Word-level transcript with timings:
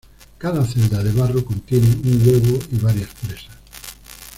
Cada 0.39 0.65
celda 0.65 1.03
de 1.03 1.11
barro 1.11 1.45
contiene 1.45 1.85
un 1.87 2.23
huevo 2.27 2.57
y 2.71 2.77
varias 2.79 3.11
presas. 3.13 3.55